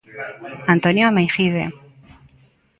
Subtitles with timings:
[0.73, 1.65] Antonio Ameijide.